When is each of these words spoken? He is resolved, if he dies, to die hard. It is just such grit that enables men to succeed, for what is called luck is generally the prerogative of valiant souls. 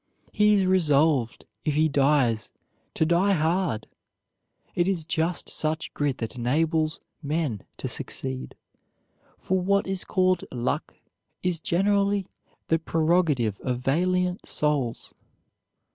He 0.33 0.55
is 0.55 0.65
resolved, 0.65 1.45
if 1.63 1.75
he 1.75 1.87
dies, 1.87 2.51
to 2.95 3.05
die 3.05 3.33
hard. 3.33 3.85
It 4.73 4.87
is 4.87 5.05
just 5.05 5.47
such 5.47 5.93
grit 5.93 6.17
that 6.17 6.33
enables 6.35 6.99
men 7.21 7.61
to 7.77 7.87
succeed, 7.87 8.55
for 9.37 9.59
what 9.61 9.85
is 9.85 10.03
called 10.03 10.43
luck 10.51 10.95
is 11.43 11.59
generally 11.59 12.25
the 12.67 12.79
prerogative 12.79 13.61
of 13.63 13.77
valiant 13.77 14.47
souls. 14.47 15.13